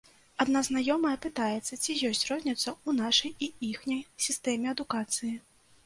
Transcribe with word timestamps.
Адна 0.45 0.61
знаёмая 0.67 1.11
пытаецца, 1.25 1.73
ці 1.83 1.95
ёсць 2.11 2.25
розніца 2.31 2.65
ў 2.65 2.89
нашай 3.03 3.31
і 3.43 3.53
іхняй 3.71 4.05
сістэме 4.27 4.67
адукацыі. 4.77 5.33